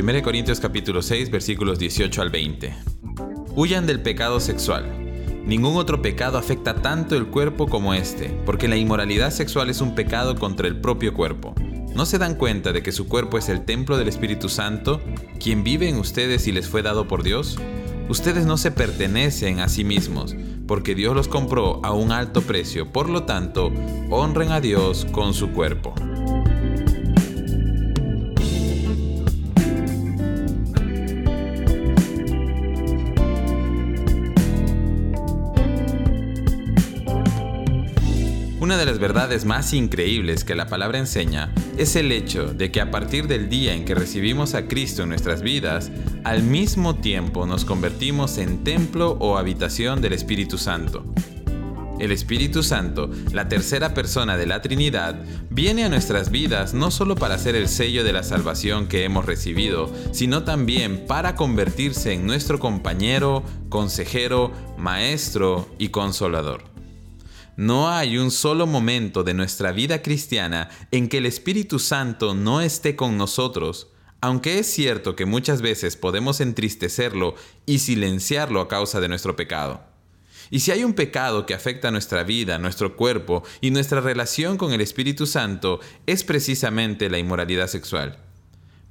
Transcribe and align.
1 0.00 0.22
Corintios 0.22 0.60
capítulo 0.60 1.02
6 1.02 1.28
versículos 1.28 1.80
18 1.80 2.22
al 2.22 2.30
20. 2.30 2.72
Huyan 3.56 3.84
del 3.84 4.00
pecado 4.00 4.38
sexual. 4.38 4.84
Ningún 5.44 5.76
otro 5.76 6.00
pecado 6.02 6.38
afecta 6.38 6.76
tanto 6.76 7.16
el 7.16 7.26
cuerpo 7.26 7.66
como 7.66 7.94
este, 7.94 8.28
porque 8.46 8.68
la 8.68 8.76
inmoralidad 8.76 9.32
sexual 9.32 9.70
es 9.70 9.80
un 9.80 9.96
pecado 9.96 10.36
contra 10.36 10.68
el 10.68 10.80
propio 10.80 11.14
cuerpo. 11.14 11.52
¿No 11.96 12.06
se 12.06 12.18
dan 12.18 12.36
cuenta 12.36 12.72
de 12.72 12.80
que 12.80 12.92
su 12.92 13.08
cuerpo 13.08 13.38
es 13.38 13.48
el 13.48 13.64
templo 13.64 13.98
del 13.98 14.06
Espíritu 14.06 14.48
Santo, 14.48 15.00
quien 15.40 15.64
vive 15.64 15.88
en 15.88 15.96
ustedes 15.96 16.46
y 16.46 16.52
les 16.52 16.68
fue 16.68 16.82
dado 16.82 17.08
por 17.08 17.24
Dios? 17.24 17.58
Ustedes 18.08 18.46
no 18.46 18.56
se 18.56 18.70
pertenecen 18.70 19.58
a 19.58 19.68
sí 19.68 19.82
mismos, 19.82 20.36
porque 20.68 20.94
Dios 20.94 21.16
los 21.16 21.26
compró 21.26 21.84
a 21.84 21.92
un 21.92 22.12
alto 22.12 22.42
precio. 22.42 22.92
Por 22.92 23.08
lo 23.08 23.24
tanto, 23.24 23.72
honren 24.10 24.52
a 24.52 24.60
Dios 24.60 25.08
con 25.10 25.34
su 25.34 25.50
cuerpo. 25.50 25.92
Una 38.60 38.76
de 38.76 38.86
las 38.86 38.98
verdades 38.98 39.44
más 39.44 39.72
increíbles 39.72 40.42
que 40.42 40.56
la 40.56 40.66
palabra 40.66 40.98
enseña 40.98 41.52
es 41.76 41.94
el 41.94 42.10
hecho 42.10 42.52
de 42.52 42.72
que 42.72 42.80
a 42.80 42.90
partir 42.90 43.28
del 43.28 43.48
día 43.48 43.72
en 43.72 43.84
que 43.84 43.94
recibimos 43.94 44.54
a 44.54 44.66
Cristo 44.66 45.04
en 45.04 45.10
nuestras 45.10 45.42
vidas, 45.42 45.92
al 46.24 46.42
mismo 46.42 46.96
tiempo 46.96 47.46
nos 47.46 47.64
convertimos 47.64 48.36
en 48.36 48.64
templo 48.64 49.12
o 49.20 49.38
habitación 49.38 50.02
del 50.02 50.12
Espíritu 50.12 50.58
Santo. 50.58 51.04
El 52.00 52.10
Espíritu 52.10 52.64
Santo, 52.64 53.10
la 53.32 53.48
tercera 53.48 53.94
persona 53.94 54.36
de 54.36 54.46
la 54.46 54.60
Trinidad, 54.60 55.22
viene 55.50 55.84
a 55.84 55.88
nuestras 55.88 56.30
vidas 56.32 56.74
no 56.74 56.90
solo 56.90 57.14
para 57.14 57.38
ser 57.38 57.54
el 57.54 57.68
sello 57.68 58.02
de 58.02 58.12
la 58.12 58.24
salvación 58.24 58.88
que 58.88 59.04
hemos 59.04 59.24
recibido, 59.24 59.92
sino 60.10 60.42
también 60.42 61.06
para 61.06 61.36
convertirse 61.36 62.12
en 62.12 62.26
nuestro 62.26 62.58
compañero, 62.58 63.44
consejero, 63.68 64.50
maestro 64.76 65.68
y 65.78 65.88
consolador. 65.90 66.67
No 67.58 67.90
hay 67.90 68.18
un 68.18 68.30
solo 68.30 68.68
momento 68.68 69.24
de 69.24 69.34
nuestra 69.34 69.72
vida 69.72 70.00
cristiana 70.00 70.68
en 70.92 71.08
que 71.08 71.18
el 71.18 71.26
Espíritu 71.26 71.80
Santo 71.80 72.32
no 72.32 72.60
esté 72.60 72.94
con 72.94 73.18
nosotros, 73.18 73.88
aunque 74.20 74.60
es 74.60 74.68
cierto 74.68 75.16
que 75.16 75.26
muchas 75.26 75.60
veces 75.60 75.96
podemos 75.96 76.40
entristecerlo 76.40 77.34
y 77.66 77.80
silenciarlo 77.80 78.60
a 78.60 78.68
causa 78.68 79.00
de 79.00 79.08
nuestro 79.08 79.34
pecado. 79.34 79.82
Y 80.50 80.60
si 80.60 80.70
hay 80.70 80.84
un 80.84 80.92
pecado 80.92 81.46
que 81.46 81.54
afecta 81.54 81.90
nuestra 81.90 82.22
vida, 82.22 82.60
nuestro 82.60 82.94
cuerpo 82.94 83.42
y 83.60 83.72
nuestra 83.72 84.00
relación 84.00 84.56
con 84.56 84.72
el 84.72 84.80
Espíritu 84.80 85.26
Santo, 85.26 85.80
es 86.06 86.22
precisamente 86.22 87.10
la 87.10 87.18
inmoralidad 87.18 87.66
sexual. 87.66 88.27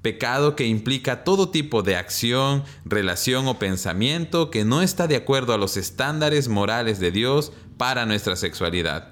Pecado 0.02 0.56
que 0.56 0.66
implica 0.66 1.24
todo 1.24 1.50
tipo 1.50 1.84
de 1.84 1.96
acción, 1.96 2.64
relación 2.86 3.48
o 3.48 3.60
pensamiento 3.60 4.52
que 4.52 4.64
no 4.64 4.82
está 4.82 5.08
de 5.08 5.16
acuerdo 5.16 5.54
a 5.54 5.58
los 5.58 5.76
estándares 5.76 6.48
morales 6.48 7.00
de 7.00 7.12
Dios 7.12 7.52
para 7.78 8.06
nuestra 8.06 8.36
sexualidad. 8.36 9.10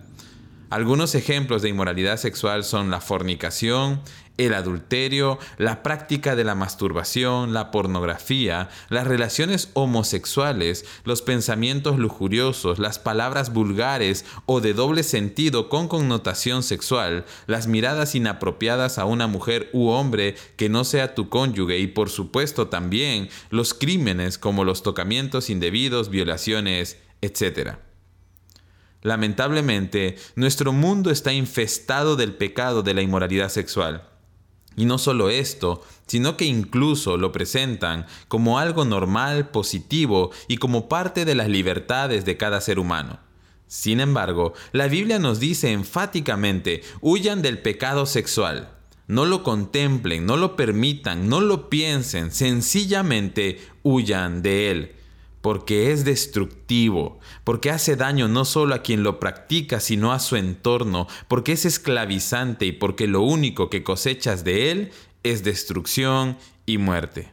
Algunos 0.69 1.13
ejemplos 1.15 1.61
de 1.61 1.69
inmoralidad 1.69 2.17
sexual 2.17 2.63
son 2.63 2.89
la 2.89 2.99
fornicación, 2.99 4.01
el 4.37 4.53
adulterio, 4.53 5.39
la 5.57 5.83
práctica 5.83 6.35
de 6.35 6.43
la 6.43 6.55
masturbación, 6.55 7.53
la 7.53 7.71
pornografía, 7.71 8.69
las 8.89 9.07
relaciones 9.07 9.69
homosexuales, 9.73 10.85
los 11.03 11.21
pensamientos 11.21 11.97
lujuriosos, 11.97 12.79
las 12.79 12.99
palabras 12.99 13.53
vulgares 13.53 14.25
o 14.45 14.61
de 14.61 14.73
doble 14.73 15.03
sentido 15.03 15.69
con 15.69 15.87
connotación 15.87 16.63
sexual, 16.63 17.25
las 17.47 17.67
miradas 17.67 18.15
inapropiadas 18.15 18.97
a 18.97 19.05
una 19.05 19.27
mujer 19.27 19.69
u 19.73 19.87
hombre 19.87 20.35
que 20.57 20.69
no 20.69 20.83
sea 20.83 21.15
tu 21.15 21.29
cónyuge 21.29 21.79
y 21.79 21.87
por 21.87 22.09
supuesto 22.09 22.67
también 22.67 23.29
los 23.49 23.73
crímenes 23.73 24.37
como 24.37 24.63
los 24.63 24.83
tocamientos 24.83 25.49
indebidos, 25.49 26.09
violaciones, 26.09 26.97
etc. 27.21 27.75
Lamentablemente, 29.01 30.17
nuestro 30.35 30.73
mundo 30.73 31.11
está 31.11 31.31
infestado 31.31 32.15
del 32.15 32.33
pecado 32.33 32.81
de 32.81 32.95
la 32.95 33.01
inmoralidad 33.01 33.49
sexual. 33.49 34.09
Y 34.75 34.85
no 34.85 34.97
solo 34.97 35.29
esto, 35.29 35.83
sino 36.05 36.37
que 36.37 36.45
incluso 36.45 37.17
lo 37.17 37.31
presentan 37.31 38.05
como 38.27 38.59
algo 38.59 38.85
normal, 38.85 39.49
positivo 39.49 40.31
y 40.47 40.57
como 40.57 40.89
parte 40.89 41.25
de 41.25 41.35
las 41.35 41.47
libertades 41.47 42.25
de 42.25 42.37
cada 42.37 42.61
ser 42.61 42.79
humano. 42.79 43.19
Sin 43.67 43.99
embargo, 43.99 44.53
la 44.71 44.87
Biblia 44.87 45.19
nos 45.19 45.39
dice 45.39 45.71
enfáticamente, 45.71 46.81
huyan 47.01 47.41
del 47.41 47.59
pecado 47.59 48.05
sexual. 48.05 48.69
No 49.07 49.25
lo 49.25 49.43
contemplen, 49.43 50.25
no 50.25 50.35
lo 50.35 50.55
permitan, 50.55 51.29
no 51.29 51.39
lo 51.39 51.69
piensen, 51.69 52.31
sencillamente 52.31 53.59
huyan 53.83 54.41
de 54.41 54.71
él 54.71 54.94
porque 55.45 55.91
es 55.91 56.05
destructivo, 56.05 57.19
porque 57.43 57.69
hace 57.69 57.95
daño 57.95 58.27
no 58.27 58.45
solo 58.45 58.73
a 58.73 58.81
quien 58.81 59.03
lo 59.03 59.19
practica, 59.19 59.79
sino 59.79 60.11
a 60.11 60.17
su 60.17 60.37
entorno, 60.37 61.07
porque 61.27 61.51
es 61.51 61.65
esclavizante 61.65 62.65
y 62.65 62.71
porque 62.71 63.05
lo 63.05 63.21
único 63.21 63.69
que 63.69 63.83
cosechas 63.83 64.43
de 64.43 64.71
él 64.71 64.91
es 65.21 65.43
destrucción 65.43 66.39
y 66.65 66.79
muerte. 66.79 67.31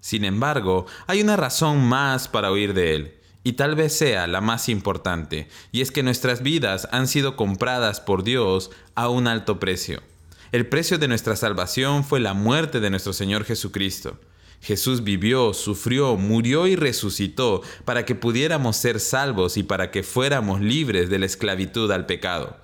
Sin 0.00 0.24
embargo, 0.24 0.86
hay 1.06 1.20
una 1.20 1.36
razón 1.36 1.86
más 1.86 2.28
para 2.28 2.50
huir 2.50 2.72
de 2.72 2.94
él, 2.94 3.14
y 3.42 3.52
tal 3.52 3.74
vez 3.74 3.94
sea 3.94 4.26
la 4.26 4.40
más 4.40 4.70
importante, 4.70 5.48
y 5.70 5.82
es 5.82 5.90
que 5.90 6.02
nuestras 6.02 6.42
vidas 6.42 6.88
han 6.92 7.06
sido 7.06 7.36
compradas 7.36 8.00
por 8.00 8.24
Dios 8.24 8.70
a 8.94 9.10
un 9.10 9.26
alto 9.26 9.60
precio. 9.60 10.02
El 10.50 10.66
precio 10.66 10.96
de 10.96 11.08
nuestra 11.08 11.36
salvación 11.36 12.04
fue 12.04 12.20
la 12.20 12.32
muerte 12.32 12.80
de 12.80 12.88
nuestro 12.88 13.12
Señor 13.12 13.44
Jesucristo. 13.44 14.18
Jesús 14.64 15.04
vivió, 15.04 15.52
sufrió, 15.52 16.16
murió 16.16 16.66
y 16.66 16.74
resucitó 16.74 17.60
para 17.84 18.06
que 18.06 18.14
pudiéramos 18.14 18.78
ser 18.78 18.98
salvos 18.98 19.58
y 19.58 19.62
para 19.62 19.90
que 19.90 20.02
fuéramos 20.02 20.62
libres 20.62 21.10
de 21.10 21.18
la 21.18 21.26
esclavitud 21.26 21.90
al 21.90 22.06
pecado. 22.06 22.56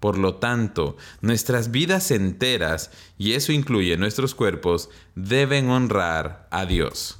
Por 0.00 0.16
lo 0.16 0.36
tanto, 0.36 0.96
nuestras 1.20 1.70
vidas 1.70 2.10
enteras, 2.10 2.90
y 3.18 3.32
eso 3.32 3.52
incluye 3.52 3.98
nuestros 3.98 4.34
cuerpos, 4.34 4.88
deben 5.14 5.68
honrar 5.68 6.48
a 6.50 6.64
Dios. 6.64 7.18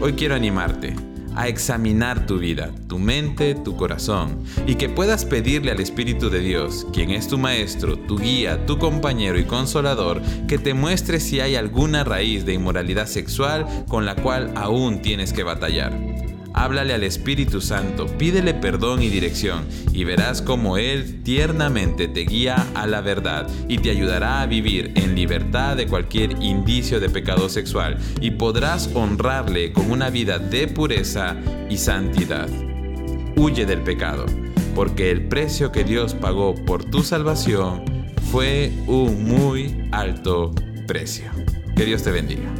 Hoy 0.00 0.14
quiero 0.14 0.34
animarte 0.34 1.09
a 1.34 1.48
examinar 1.48 2.26
tu 2.26 2.38
vida, 2.38 2.70
tu 2.88 2.98
mente, 2.98 3.54
tu 3.54 3.76
corazón, 3.76 4.44
y 4.66 4.74
que 4.76 4.88
puedas 4.88 5.24
pedirle 5.24 5.70
al 5.70 5.80
Espíritu 5.80 6.30
de 6.30 6.40
Dios, 6.40 6.86
quien 6.92 7.10
es 7.10 7.28
tu 7.28 7.38
Maestro, 7.38 7.98
tu 7.98 8.18
guía, 8.18 8.66
tu 8.66 8.78
compañero 8.78 9.38
y 9.38 9.44
consolador, 9.44 10.22
que 10.46 10.58
te 10.58 10.74
muestre 10.74 11.20
si 11.20 11.40
hay 11.40 11.56
alguna 11.56 12.04
raíz 12.04 12.44
de 12.44 12.54
inmoralidad 12.54 13.06
sexual 13.06 13.66
con 13.88 14.06
la 14.06 14.16
cual 14.16 14.52
aún 14.56 15.02
tienes 15.02 15.32
que 15.32 15.42
batallar. 15.42 16.29
Háblale 16.52 16.94
al 16.94 17.04
Espíritu 17.04 17.60
Santo, 17.60 18.06
pídele 18.06 18.54
perdón 18.54 19.02
y 19.02 19.08
dirección 19.08 19.66
y 19.92 20.04
verás 20.04 20.42
cómo 20.42 20.76
Él 20.78 21.22
tiernamente 21.22 22.08
te 22.08 22.20
guía 22.20 22.66
a 22.74 22.86
la 22.86 23.00
verdad 23.00 23.48
y 23.68 23.78
te 23.78 23.90
ayudará 23.90 24.42
a 24.42 24.46
vivir 24.46 24.92
en 24.96 25.14
libertad 25.14 25.76
de 25.76 25.86
cualquier 25.86 26.32
indicio 26.42 27.00
de 27.00 27.08
pecado 27.08 27.48
sexual 27.48 27.98
y 28.20 28.32
podrás 28.32 28.90
honrarle 28.94 29.72
con 29.72 29.90
una 29.90 30.10
vida 30.10 30.38
de 30.38 30.66
pureza 30.68 31.36
y 31.68 31.76
santidad. 31.76 32.48
Huye 33.36 33.64
del 33.64 33.82
pecado, 33.82 34.26
porque 34.74 35.10
el 35.10 35.28
precio 35.28 35.72
que 35.72 35.84
Dios 35.84 36.14
pagó 36.14 36.54
por 36.66 36.84
tu 36.84 37.02
salvación 37.02 37.84
fue 38.30 38.72
un 38.86 39.24
muy 39.24 39.88
alto 39.92 40.52
precio. 40.86 41.30
Que 41.76 41.84
Dios 41.84 42.02
te 42.02 42.10
bendiga. 42.10 42.52